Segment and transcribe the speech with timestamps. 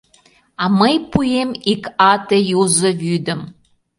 [0.63, 3.41] А мый пуэм ик ате юзо вӱдым.